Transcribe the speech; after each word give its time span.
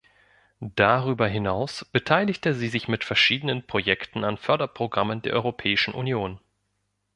Darüber 0.75 1.27
hinaus 1.27 1.85
beteiligte 1.85 2.55
sie 2.55 2.69
sich 2.69 2.87
mit 2.87 3.03
verschiedenen 3.03 3.67
Projekten 3.67 4.23
an 4.23 4.37
Förderprogrammen 4.37 5.21
der 5.21 5.33
Europäischen 5.33 5.93
Union. 5.93 6.39